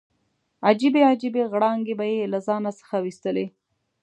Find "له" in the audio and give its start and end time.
2.33-2.39